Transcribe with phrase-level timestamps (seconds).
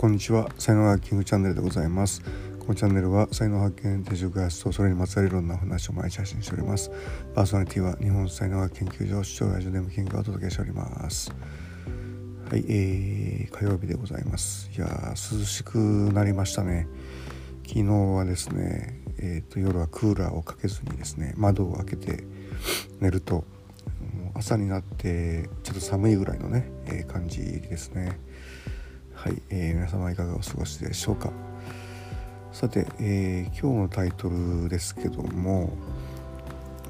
[0.00, 0.48] こんにちは。
[0.58, 2.22] 才能発見チャンネルでございます。
[2.58, 6.90] このチャンネルは才能発見定住開発とそれにまつわるいろんな話を毎日配信しております。
[7.34, 11.30] パーソナリティは日本才能学研究所視聴ラジオネームキングがお届けしております。
[12.50, 14.70] はい、えー、火曜日でございます。
[14.74, 16.88] いや涼しくなりましたね。
[17.66, 22.24] 昨日はですねえーと、夜はクーラーをかけずにですね窓を開けて
[23.00, 23.44] 寝ると
[24.32, 28.18] 朝になってちょっと寒いぐらいのね、えー、感じですね。
[29.20, 31.30] はい、えー、皆様いかがお過ごしでしょうか？
[32.54, 35.68] さて、えー、今日のタイトルですけども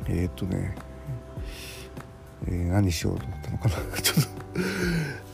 [0.07, 0.77] えー、っとね、
[2.47, 3.75] えー、何しようと思ったのかな？
[4.01, 4.31] ちょっと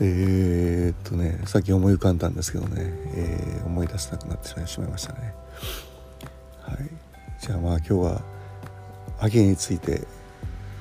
[0.01, 2.77] えっとねさっき思い浮かんだんですけどね、
[3.15, 5.35] え、思い出せなくなってしまいましたね。
[6.63, 6.79] はい
[7.43, 8.23] じゃあまあ今日は
[9.21, 10.01] 秋について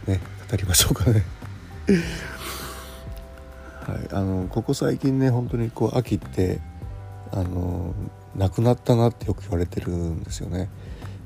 [0.07, 1.25] ね語りましょうかね。
[3.87, 6.59] はい、あのここ最近ね本当にこう秋って
[7.31, 7.93] あの
[8.35, 10.69] なくなったなってよく言われてるんですよね。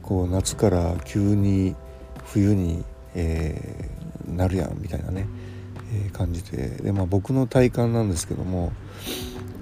[0.04, 1.76] こう夏から急に
[2.26, 2.84] 冬に、
[3.16, 5.28] えー、なるやんみたいなね、
[5.94, 8.74] えー、感じでで、まあ、僕の体感なんですけども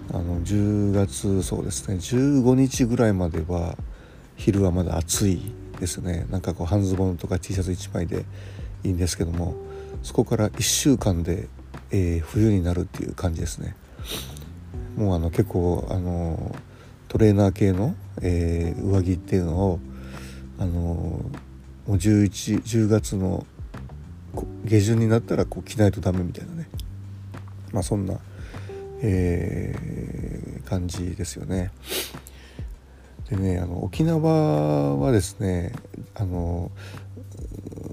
[0.09, 3.78] あの10月そうですね15日ぐらいまでは
[4.38, 6.26] 昼はまだ暑いですね。
[6.32, 8.26] なんかこう半ズボンとか T シャツ1枚で
[8.84, 9.54] いいんですけども
[10.02, 11.48] そこから1週間で
[11.92, 13.76] えー、冬になるっていう感じですね
[14.96, 16.56] もうあの結構あの
[17.08, 19.80] トレーナー系の、えー、上着っていうのを
[20.60, 21.24] あのも
[21.88, 23.46] う 11, 10月の
[24.66, 26.68] 下旬になったらこう着ないとダメみたいなね
[27.72, 28.20] まあそんな、
[29.02, 31.72] えー、感じですよね。
[33.30, 35.74] でねあの沖縄はですね
[36.16, 36.72] あの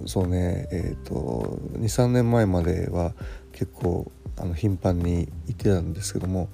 [0.06, 3.14] そうねえっ、ー、と23年前までは
[3.54, 6.48] 結構あの頻繁に行ってたんですけども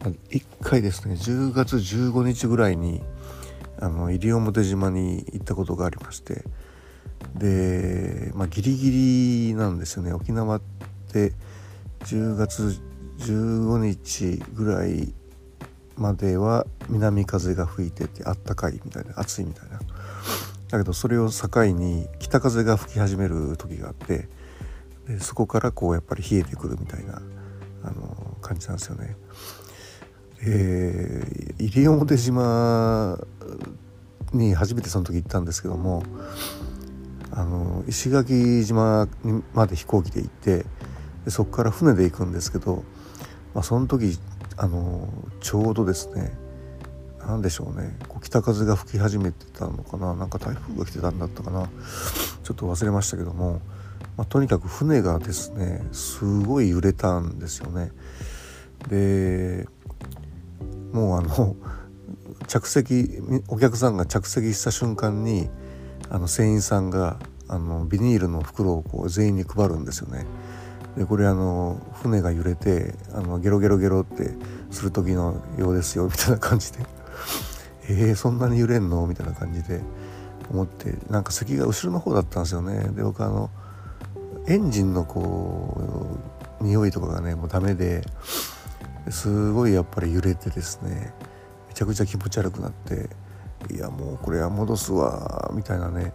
[0.00, 3.02] 1回ですね10月15日ぐらいに
[3.80, 6.44] あの西表島に行ったことがありまして
[7.34, 8.90] で、まあ、ギリギ
[9.48, 10.12] リなんですよね。
[10.12, 10.60] 沖縄っ
[11.12, 11.32] て
[12.04, 12.80] 10月
[13.18, 15.12] 15日ぐらい
[15.96, 19.80] までは南風が吹いててあったかいみたいな暑いみたいな。
[20.68, 24.28] だけどそれを境に北風が吹き始める時があって
[25.06, 27.20] でそこからこうやっぱり冷えてくるみたいな
[27.82, 29.16] あの感じなんですよね。
[30.46, 33.18] え、西表島
[34.32, 36.02] に初めてその時行ったんですけども
[37.30, 39.08] あの石垣島
[39.54, 40.66] まで飛行機で行って
[41.24, 42.84] でそこから船で行くんですけど、
[43.54, 44.18] まあ、その時
[44.56, 45.08] あの
[45.40, 46.32] ちょうどですね
[47.26, 51.68] 何でしょうねこう北風が吹き始めてたのかななんか台風が来てたんだったかな
[52.42, 53.60] ちょっと忘れましたけども
[54.16, 57.90] まあ、とにかく船がですねすごい揺れたんですよね。
[58.88, 59.66] で
[60.92, 61.56] もうあの
[62.46, 65.48] 着席お客さんが着席した瞬間に
[66.10, 70.26] あの船員さんがあのビニールの袋をこう全員に配るんですよね。
[70.96, 74.30] でこれあの船が揺れてあのゲロゲロゲロって
[74.70, 76.78] する時のようですよみたいな感じで
[77.90, 79.82] 「えー、そんなに揺れんの?」みたいな感じで
[80.50, 82.90] 思ってなんか席が後ろの方だったんですよね。
[82.94, 83.50] で僕あの
[84.46, 86.18] エンジンのこ
[86.60, 88.02] う匂いとかがねもうダメで
[89.10, 91.12] すごいやっぱり揺れてですね
[91.68, 93.08] めちゃくちゃ気持ち悪くなって
[93.74, 96.12] いやもうこれは戻すわみたいなね、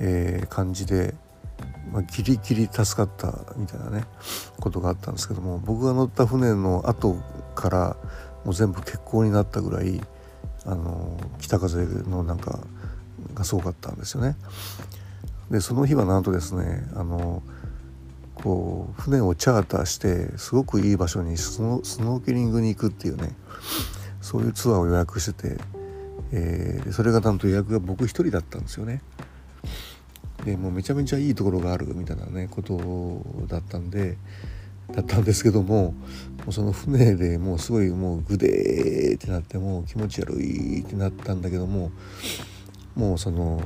[0.00, 1.14] えー、感じで、
[1.92, 4.04] まあ、ギリギリ助かったみたいなね
[4.58, 7.16] ことがあったんですけども僕が乗った船の後
[7.54, 7.96] から
[8.44, 10.00] もう全部欠航になったぐらい
[10.64, 12.58] あの北風のなんか
[13.34, 14.36] がすごかったんですよね。
[15.50, 17.42] でその日はなんとですねあの
[18.34, 23.30] こう船をチャーターしてすごくいい場所にスノーケリングに行くっていうね
[24.20, 25.60] そういうツアーを予約してて、
[26.32, 29.02] えー、それがなんと予約が僕一人だったんですよね。
[30.44, 32.76] でもうめちゃめちゃいいところがあるみたいなねこと
[33.46, 34.16] だったんで
[34.92, 35.94] だったんですけどもも
[36.48, 41.92] うその船でもうすごいもうグデーってなってもう気持ち悪いってなったんだけども
[42.96, 43.62] もうその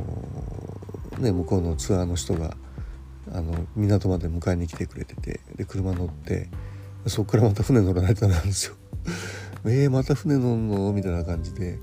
[1.18, 2.56] ね、向こうのツアーの人が
[3.32, 6.48] あの港まで迎えに来てくれててで車乗って
[7.06, 8.74] そこからまた船乗らないとなんですよ。
[9.64, 10.92] えー、また船乗んの？
[10.92, 11.78] みたいな感じで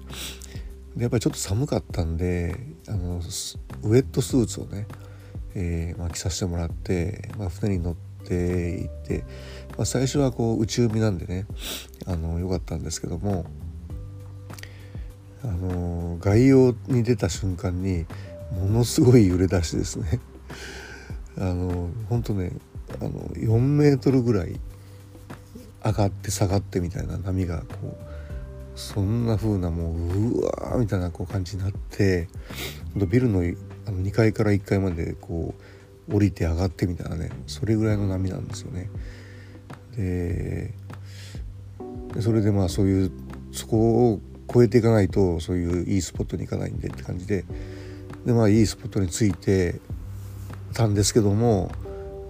[0.95, 2.55] でやっぱりちょっと寒かったんで
[2.87, 4.87] あのウェットスーツをね、
[5.55, 7.95] えーまあ、着させてもらって、まあ、船に乗っ
[8.25, 9.23] て行って、
[9.77, 11.45] まあ、最初はこう内海なんでね
[12.05, 13.45] あのよかったんですけども
[15.43, 18.05] あの外洋に出た瞬間に
[18.59, 20.19] ものすごい揺れ出しですね
[21.37, 22.51] あの本当ね
[23.01, 24.59] あの4メートルぐらい
[25.83, 28.13] 上がって下がってみたいな波がこう
[28.75, 32.27] そんな風なもううわーみたいなこう感じになって
[32.95, 33.39] ビルの
[33.85, 35.53] あの2階から1階までこ
[36.09, 38.89] う降りて上がってみたいなねそれぐらいの波なんですよね。
[39.95, 40.73] で
[42.21, 43.11] それでまあそういう
[43.51, 44.19] そこを
[44.49, 47.45] 越えていかないとそういういいスポットに行かないんでって感じで
[48.25, 49.79] でまあいいスポットに着いて
[50.73, 51.71] たんですけども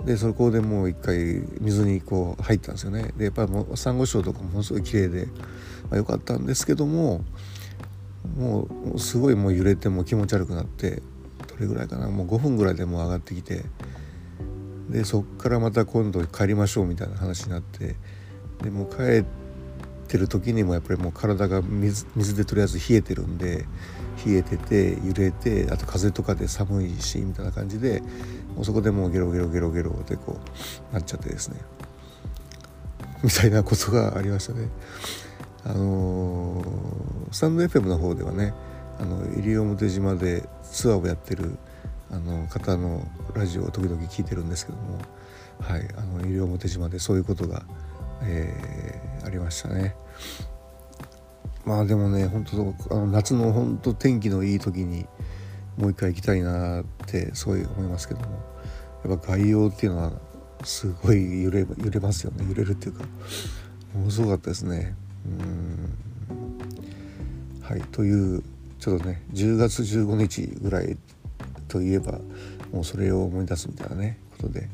[0.06, 3.14] でそこでもう一回水にこう入ったんですよね。
[3.16, 5.28] でやっぱりもうサンゴ礁とかものすごい綺麗で
[5.84, 7.22] まあ、良かったんですけども
[8.38, 11.02] もうすごいもう揺れても気持ち悪くなって
[11.48, 12.10] どれぐらいかな。
[12.10, 13.64] もう5分ぐらいでもう上がってきて
[14.90, 17.96] でそっからまた今度帰りましょうみたいな話になって
[18.62, 19.43] でも帰って
[20.14, 23.66] てる時にもやっぱりもう体が水水でとりあえず冷えてるんで
[24.24, 28.02] 冷えてて揺れてあと風とかで寒いしみたいな感じで
[28.56, 30.38] もうそこでもうゲロゲロゲロゲロってこ
[30.92, 31.60] うなっちゃってですね
[33.24, 34.68] みたいなことがありましたね。
[35.66, 38.54] あのー、スタンド FM の方ではね
[39.00, 41.58] あの西表島でツアーをやってる
[42.12, 45.00] あの方のラジオを時々聞いてるんですけども、
[45.62, 47.64] はい、あの西表島でそういうことが、
[48.24, 49.96] えー、ありましたね。
[51.66, 55.06] まあでもね本当あの夏の本当天気のいい時に
[55.78, 58.54] もう一回行きたいなってそうい思いますけども。
[59.04, 60.14] やっぱ概要っていうのは
[60.64, 62.46] すごい揺れ揺れますよね。
[62.48, 63.04] 揺れるっていうか
[63.94, 64.96] ものすごかったですね。
[65.26, 65.94] うん。
[67.62, 67.82] はい。
[67.92, 68.42] という
[68.80, 70.98] ちょっとね10月15日ぐらい
[71.68, 72.20] といえば
[72.72, 74.70] もうそれを思い出すみたいなねことで。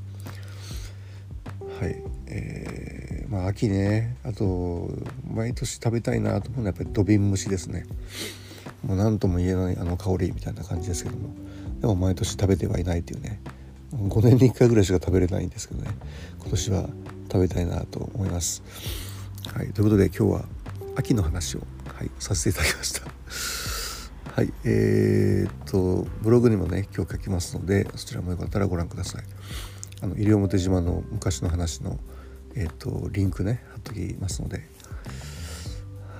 [1.79, 2.03] はい。
[2.27, 2.98] えー、
[3.29, 4.17] まあ秋ね。
[4.23, 4.89] あと
[5.31, 7.85] 毎年食べたいなと思うのはやっぱり土瓶蒸しですね。
[8.83, 11.29] もう何とも言えないあの香りみたいな感じですけども。
[11.79, 13.39] でも毎年食べてはいないっていうね。
[13.93, 15.91] 5年に1回ぐらいしか食べれないんですけどね。
[16.39, 16.89] 今年は
[17.31, 18.63] 食べたいなと思います。
[19.53, 20.45] はい、ということで今日は
[20.95, 21.61] 秋の話を、
[21.93, 23.01] はい、させていただきました。
[24.33, 29.23] はい、えー、っとブログにもね今日書きますのでそちらもよかったらご覧ください。
[30.01, 31.99] あの西表島の昔の話の
[32.55, 34.67] えー、とリンクね貼っときますので。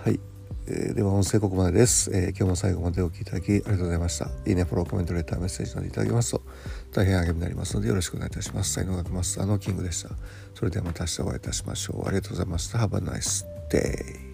[0.04, 0.20] はい、
[0.68, 4.30] えー、では音声ここまでです、えー、今日も最後までお聴きいただきありがとうございました。
[4.46, 6.42] いいね、フォロー、コメント、レター、メッセージなどいただけますと
[6.94, 8.74] 大変励みになりますのでよろしくお願いいたします。
[8.74, 10.10] 才能学マスターのキングでした。
[10.56, 12.08] それではまた明日お会いいたしましょう。
[12.08, 12.80] ありがとうございました。
[12.80, 14.29] Have a nice day.